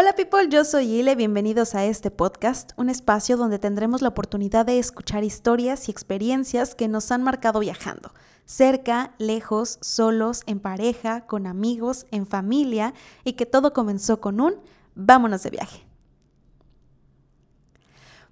[0.00, 4.64] Hola people, yo soy Ile, bienvenidos a este podcast, un espacio donde tendremos la oportunidad
[4.64, 8.12] de escuchar historias y experiencias que nos han marcado viajando,
[8.44, 12.94] cerca, lejos, solos, en pareja, con amigos, en familia
[13.24, 14.54] y que todo comenzó con un
[14.94, 15.84] vámonos de viaje.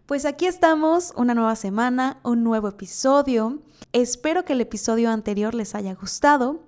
[0.06, 3.58] Pues aquí estamos, una nueva semana, un nuevo episodio.
[3.92, 6.60] Espero que el episodio anterior les haya gustado.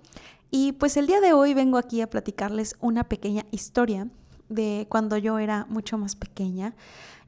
[0.50, 4.08] Y pues el día de hoy vengo aquí a platicarles una pequeña historia
[4.48, 6.74] de cuando yo era mucho más pequeña.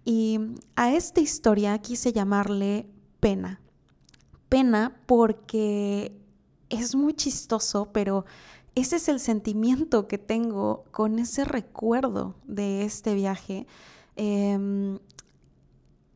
[0.04, 0.40] Y
[0.76, 2.86] a esta historia quise llamarle
[3.20, 3.60] pena.
[4.48, 6.12] Pena porque
[6.68, 8.24] es muy chistoso, pero
[8.74, 13.66] ese es el sentimiento que tengo con ese recuerdo de este viaje.
[14.16, 14.98] Em,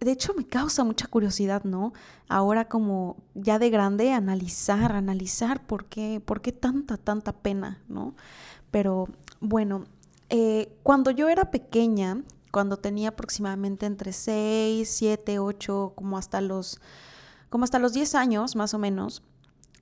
[0.01, 1.93] de hecho, me causa mucha curiosidad, ¿no?
[2.29, 8.15] Ahora como ya de grande, analizar, analizar por qué, por qué tanta, tanta pena, ¿no?
[8.71, 9.09] Pero
[9.41, 9.85] bueno,
[10.37, 16.81] eh, cuando yo era pequeña, cuando tenía aproximadamente entre 6, 7, 8, como hasta los,
[17.51, 19.23] como hasta los 10 años más o menos,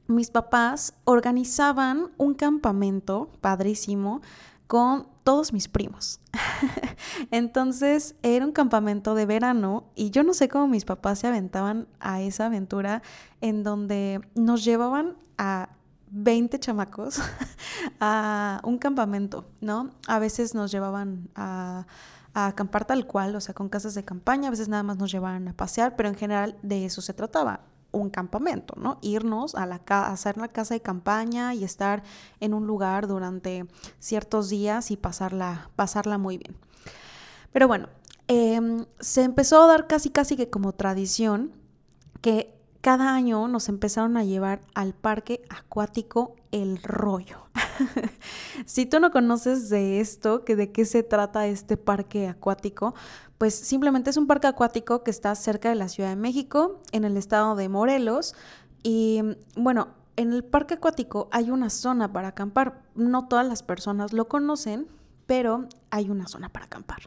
[0.09, 4.21] mis papás organizaban un campamento padrísimo
[4.67, 6.21] con todos mis primos.
[7.31, 11.89] Entonces era un campamento de verano y yo no sé cómo mis papás se aventaban
[11.99, 13.01] a esa aventura
[13.41, 15.71] en donde nos llevaban a
[16.13, 17.21] 20 chamacos
[18.01, 19.91] a un campamento, ¿no?
[20.07, 21.87] A veces nos llevaban a,
[22.35, 25.49] acampar tal cual, o sea, con casas de campaña, a veces nada más nos llevaban
[25.49, 28.99] a pasear, pero en general de eso se trataba un campamento, ¿no?
[29.03, 32.03] Irnos a, la hacer la casa de campaña y estar
[32.41, 33.67] en un lugar durante
[33.99, 36.57] ciertos días y pasarla, pasarla muy bien.
[37.53, 37.89] Pero bueno,
[38.29, 41.53] em, se empezó a dar casi casi que como tradición
[42.23, 47.47] que cada año nos empezaron a llevar al parque acuático El Rollo.
[48.67, 52.95] si tú no conoces de esto, que de qué se trata este parque acuático,
[53.39, 57.05] pues simplemente es un parque acuático que está cerca de la Ciudad de México, en
[57.05, 58.35] el estado de Morelos.
[58.83, 59.23] Y
[59.55, 62.83] bueno, en el parque acuático hay una zona para acampar.
[62.97, 64.89] No todas las personas lo conocen,
[65.27, 67.03] pero hay una zona para acampar.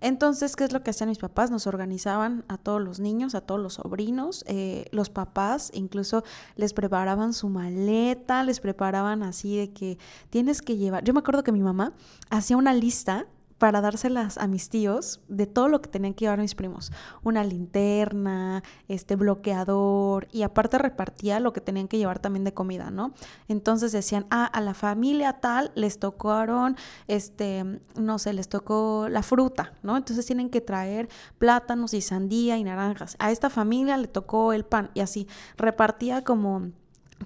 [0.00, 1.50] Entonces, ¿qué es lo que hacían mis papás?
[1.50, 6.24] Nos organizaban a todos los niños, a todos los sobrinos, eh, los papás incluso
[6.56, 9.98] les preparaban su maleta, les preparaban así de que
[10.30, 11.04] tienes que llevar.
[11.04, 11.92] Yo me acuerdo que mi mamá
[12.30, 13.26] hacía una lista
[13.58, 16.92] para dárselas a mis tíos de todo lo que tenían que llevar mis primos.
[17.22, 22.90] Una linterna, este bloqueador y aparte repartía lo que tenían que llevar también de comida,
[22.90, 23.14] ¿no?
[23.48, 26.76] Entonces decían, ah, a la familia tal les tocaron,
[27.08, 29.96] este, no sé, les tocó la fruta, ¿no?
[29.96, 33.16] Entonces tienen que traer plátanos y sandía y naranjas.
[33.18, 36.72] A esta familia le tocó el pan y así repartía como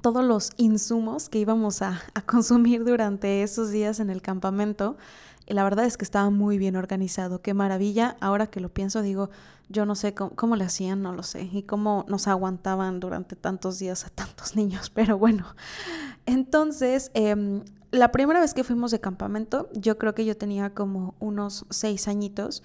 [0.00, 4.97] todos los insumos que íbamos a, a consumir durante esos días en el campamento.
[5.50, 7.42] La verdad es que estaba muy bien organizado.
[7.42, 8.16] Qué maravilla.
[8.20, 9.30] Ahora que lo pienso, digo,
[9.68, 11.48] yo no sé cómo, le hacían, no lo sé.
[11.52, 14.90] Y cómo nos aguantaban durante tantos días a tantos niños.
[14.90, 15.46] Pero bueno,
[16.26, 21.14] entonces, em, la primera vez que fuimos de campamento, yo creo que yo tenía como
[21.18, 22.62] unos seis añitos.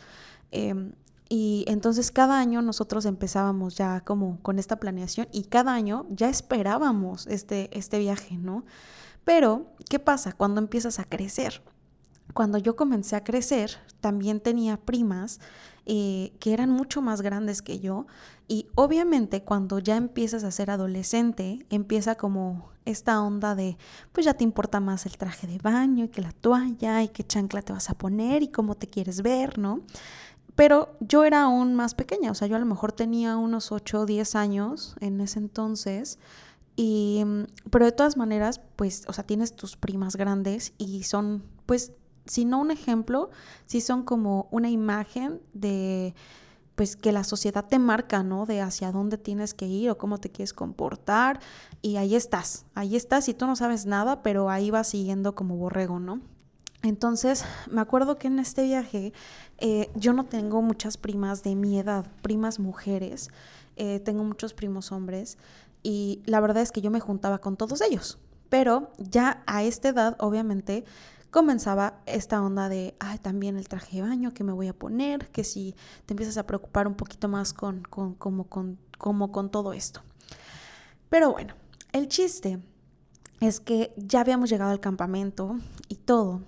[0.52, 0.94] Em,
[1.28, 6.29] y entonces cada año nosotros empezábamos ya como con esta planeación y cada año ya
[6.29, 8.63] esperábamos este, este viaje, ¿no?
[9.23, 11.63] Pero, ¿qué pasa cuando empiezas a crecer?
[12.35, 15.40] Cuando yo comencé a crecer, también tenía primas
[15.85, 18.07] eh, que eran mucho más grandes que yo.
[18.50, 23.78] Y obviamente cuando ya empiezas a ser adolescente, empieza como esta onda de,
[24.12, 27.23] pues ya te importa más el traje de baño y que la toalla y qué
[27.23, 29.79] chancla te vas a poner y cómo te quieres ver, ¿no?
[30.56, 34.02] Pero yo era aún más pequeña, o sea, yo a lo mejor tenía unos 8
[34.02, 36.19] o 10 años en ese entonces.
[36.75, 41.44] Y, mm, pero de todas maneras, pues, o sea, tienes tus primas grandes y son,
[41.66, 41.94] pues,
[42.25, 43.30] si no un ejemplo,
[43.66, 46.13] si son como una imagen de
[46.75, 48.46] pues que la sociedad te marca, ¿no?
[48.46, 51.40] De hacia dónde tienes que ir o cómo te quieres comportar
[51.81, 55.56] y ahí estás, ahí estás y tú no sabes nada, pero ahí vas siguiendo como
[55.56, 56.22] borrego, ¿no?
[56.84, 59.14] Entonces, me acuerdo que en este viaje
[59.58, 63.29] eh, yo no tengo muchas primas de mi edad, primas mujeres,
[63.76, 65.38] eh, tengo muchos primos hombres
[65.82, 68.20] y la verdad es que yo me juntaba con todos ellos,
[68.50, 70.84] pero ya a esta edad, obviamente,
[71.35, 75.28] comenzaba esta onda de, ay, también el traje de baño que me voy a poner,
[75.32, 79.52] que si te empiezas a preocupar un poquito más con, con, como, con, como con
[79.52, 80.02] todo esto.
[81.09, 81.53] Pero bueno,
[81.91, 82.59] el chiste
[83.41, 85.58] es que ya habíamos llegado al campamento
[85.90, 86.40] y todo.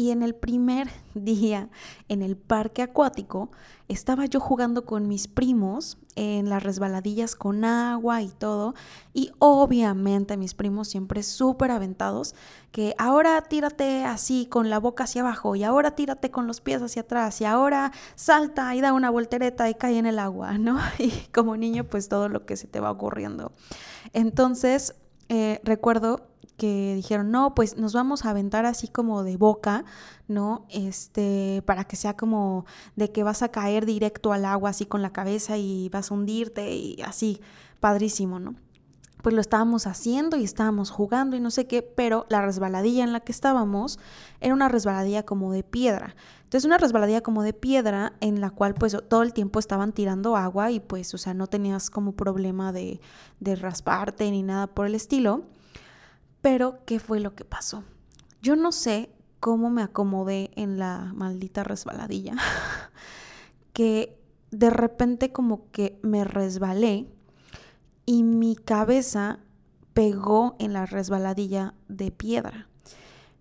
[0.00, 1.68] Y en el primer día
[2.08, 3.50] en el parque acuático
[3.86, 8.74] estaba yo jugando con mis primos en las resbaladillas con agua y todo.
[9.12, 12.34] Y obviamente mis primos siempre súper aventados,
[12.72, 16.80] que ahora tírate así con la boca hacia abajo y ahora tírate con los pies
[16.80, 20.78] hacia atrás y ahora salta y da una voltereta y cae en el agua, ¿no?
[20.98, 23.52] Y como niño pues todo lo que se te va ocurriendo.
[24.14, 24.94] Entonces
[25.28, 26.29] eh, recuerdo
[26.60, 29.86] que dijeron, no, pues nos vamos a aventar así como de boca,
[30.28, 30.66] ¿no?
[30.68, 32.66] Este, para que sea como
[32.96, 36.14] de que vas a caer directo al agua así con la cabeza y vas a
[36.14, 37.40] hundirte y así,
[37.80, 38.56] padrísimo, ¿no?
[39.22, 43.14] Pues lo estábamos haciendo y estábamos jugando y no sé qué, pero la resbaladilla en
[43.14, 43.98] la que estábamos
[44.42, 46.14] era una resbaladilla como de piedra.
[46.42, 50.36] Entonces una resbaladilla como de piedra en la cual pues todo el tiempo estaban tirando
[50.36, 53.00] agua y pues, o sea, no tenías como problema de,
[53.40, 55.46] de rasparte ni nada por el estilo.
[56.42, 57.84] Pero, ¿qué fue lo que pasó?
[58.42, 59.10] Yo no sé
[59.40, 62.36] cómo me acomodé en la maldita resbaladilla,
[63.72, 64.18] que
[64.50, 67.06] de repente como que me resbalé
[68.06, 69.38] y mi cabeza
[69.94, 72.68] pegó en la resbaladilla de piedra.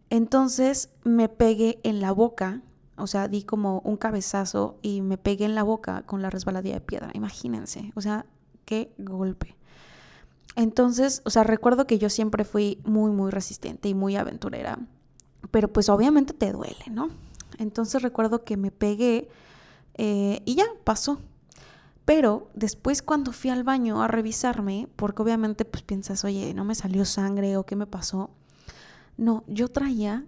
[0.10, 2.62] Entonces me pegué en la boca,
[2.98, 6.76] o sea, di como un cabezazo y me pegué en la boca con la resbaladilla
[6.76, 7.12] de piedra.
[7.14, 8.26] Imagínense, o sea,
[8.66, 9.56] qué golpe.
[10.56, 14.80] Entonces, o sea, recuerdo que yo siempre fui muy, muy resistente y muy aventurera,
[15.52, 17.10] pero pues obviamente te duele, ¿no?
[17.58, 19.30] Entonces recuerdo que me pegué
[19.96, 21.20] eh, y ya pasó.
[22.06, 26.74] Pero después cuando fui al baño a revisarme, porque obviamente pues piensas, oye, no me
[26.74, 28.32] salió sangre o qué me pasó.
[29.18, 30.26] No, yo traía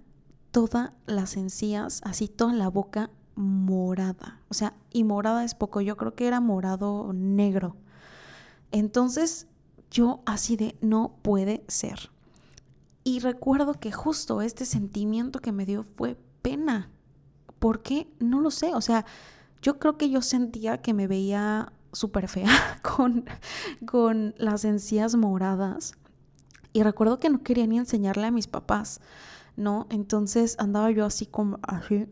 [0.51, 4.41] todas las encías, así toda la boca morada.
[4.49, 7.77] O sea, y morada es poco, yo creo que era morado negro.
[8.71, 9.47] Entonces
[9.91, 12.09] yo así de no puede ser.
[13.03, 16.89] Y recuerdo que justo este sentimiento que me dio fue pena.
[17.59, 18.07] ¿Por qué?
[18.19, 18.73] No lo sé.
[18.73, 19.05] O sea,
[19.61, 23.25] yo creo que yo sentía que me veía súper fea con,
[23.85, 25.93] con las encías moradas.
[26.73, 29.01] Y recuerdo que no quería ni enseñarle a mis papás,
[29.57, 29.87] ¿no?
[29.89, 31.59] Entonces andaba yo así con,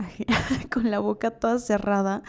[0.72, 2.24] con la boca toda cerrada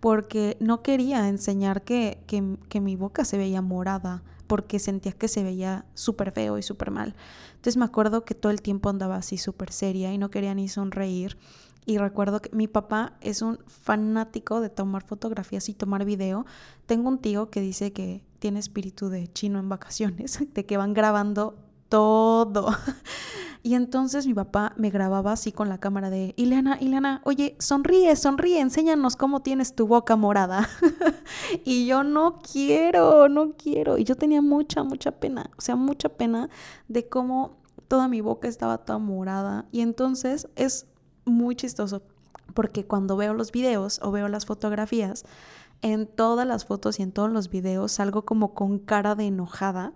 [0.00, 5.28] porque no quería enseñar que, que, que mi boca se veía morada porque sentía que
[5.28, 7.14] se veía súper feo y súper mal.
[7.50, 10.68] Entonces me acuerdo que todo el tiempo andaba así súper seria y no quería ni
[10.68, 11.36] sonreír.
[11.86, 16.46] Y recuerdo que mi papá es un fanático de tomar fotografías y tomar video.
[16.86, 20.94] Tengo un tío que dice que tiene espíritu de chino en vacaciones, de que van
[20.94, 21.56] grabando
[21.88, 22.74] todo.
[23.66, 28.14] Y entonces mi papá me grababa así con la cámara de, Ileana, Ileana, oye, sonríe,
[28.14, 30.68] sonríe, enséñanos cómo tienes tu boca morada.
[31.64, 33.96] y yo no quiero, no quiero.
[33.96, 36.50] Y yo tenía mucha, mucha pena, o sea, mucha pena
[36.88, 37.56] de cómo
[37.88, 39.64] toda mi boca estaba toda morada.
[39.72, 40.86] Y entonces es
[41.24, 42.02] muy chistoso
[42.52, 45.24] porque cuando veo los videos o veo las fotografías,
[45.80, 49.94] en todas las fotos y en todos los videos salgo como con cara de enojada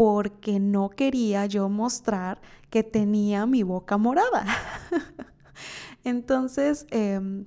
[0.00, 4.46] porque no quería yo mostrar que tenía mi boca morada.
[6.04, 7.44] Entonces, em,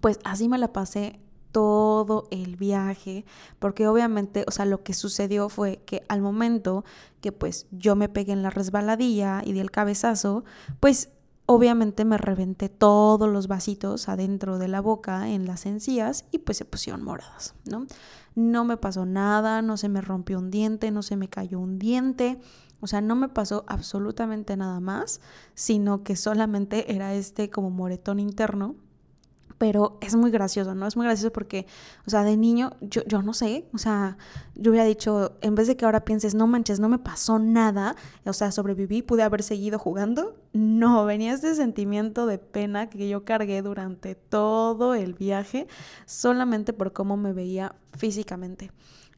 [0.00, 1.18] pues así me la pasé
[1.50, 3.24] todo el viaje,
[3.58, 6.84] porque obviamente, o sea, lo que sucedió fue que al momento
[7.20, 10.44] que pues yo me pegué en la resbaladilla y di el cabezazo,
[10.78, 11.08] pues
[11.50, 16.58] obviamente me reventé todos los vasitos adentro de la boca en las encías y pues
[16.58, 17.86] se pusieron moradas, ¿no?
[18.38, 21.78] no me pasó nada, no se me rompió un diente, no se me cayó un
[21.78, 22.38] diente,
[22.80, 25.20] o sea, no me pasó absolutamente nada más,
[25.54, 28.76] sino que solamente era este como moretón interno
[29.58, 30.86] pero es muy gracioso, ¿no?
[30.86, 31.66] Es muy gracioso porque,
[32.06, 34.16] o sea, de niño, yo, yo no sé, o sea,
[34.54, 37.96] yo hubiera dicho, en vez de que ahora pienses, no manches, no me pasó nada,
[38.24, 43.24] o sea, sobreviví, pude haber seguido jugando, no, venía este sentimiento de pena que yo
[43.24, 45.66] cargué durante todo el viaje,
[46.06, 48.70] solamente por cómo me veía físicamente.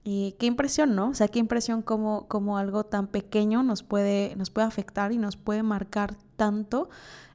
[0.02, 1.10] Y qué impresión, ¿no?
[1.10, 5.18] O sea, qué impresión como, como algo tan pequeño nos puede, nos puede afectar y
[5.18, 6.88] nos puede marcar tanto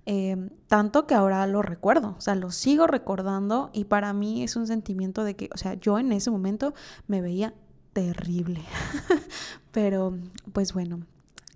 [0.05, 4.55] Em, tanto que ahora lo recuerdo, o sea, lo sigo recordando y para mí es
[4.55, 6.75] un sentimiento de que, o sea, yo en ese momento
[7.07, 7.55] me veía
[7.93, 8.61] terrible,
[9.71, 10.17] pero
[10.53, 10.99] pues bueno.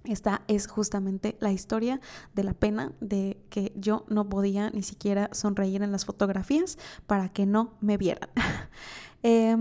[0.05, 1.99] Esta es justamente la historia
[2.33, 7.27] de la pena de que yo no podía ni siquiera sonreír en las fotografías para
[7.29, 8.29] que no me vieran.
[9.23, 9.55] eh,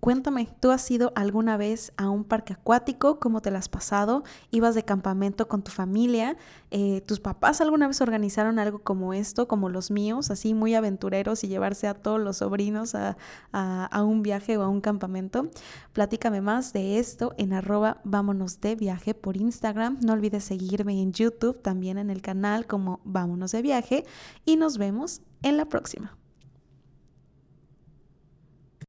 [0.00, 3.20] Cuéntame, ¿tú has ido alguna vez a un parque acuático?
[3.20, 4.24] ¿Cómo te lo has pasado?
[4.50, 6.38] ¿Ibas de campamento con tu familia?
[6.70, 11.44] Eh, ¿Tus papás alguna vez organizaron algo como esto, como los míos, así muy aventureros
[11.44, 13.18] y llevarse a todos los sobrinos a,
[13.52, 15.50] a un viaje o a un campamento?
[15.92, 19.98] Platícame más de esto en arroba vámonos de viaje por Instagram.
[20.00, 24.06] No olvides seguirme en YouTube, también en el canal como vámonos de viaje
[24.46, 26.19] y nos vemos en la próxima.